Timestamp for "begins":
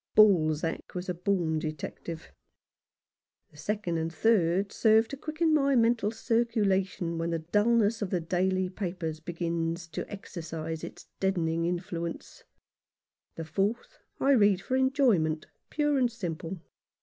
9.19-9.85